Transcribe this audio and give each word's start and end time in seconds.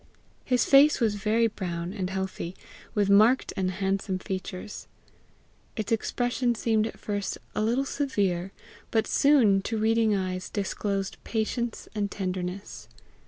His 0.43 0.65
face 0.65 0.99
was 0.99 1.13
very 1.13 1.45
brown 1.45 1.93
and 1.93 2.09
healthy, 2.09 2.55
with 2.95 3.07
marked 3.07 3.53
and 3.55 3.69
handsome 3.69 4.17
features. 4.17 4.87
Its 5.75 5.91
expression 5.91 6.55
seemed 6.55 6.87
at 6.87 6.97
first 6.97 7.37
a 7.53 7.61
little 7.61 7.85
severe, 7.85 8.51
but 8.89 9.05
soon, 9.05 9.61
to 9.61 9.77
reading 9.77 10.15
eyes, 10.15 10.49
disclosed 10.49 11.23
patience 11.23 11.87
and 11.93 12.09
tenderness. 12.09 12.87